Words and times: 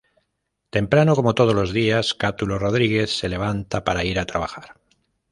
Temprano, 0.71 1.13
como 1.15 1.35
todos 1.35 1.53
los 1.53 1.73
días, 1.73 2.15
Catulo 2.15 2.57
Rodriguez 2.57 3.15
se 3.15 3.29
levanta 3.29 3.83
para 3.83 4.03
ir 4.03 4.17
a 4.19 4.25
trabajar. 4.25 4.81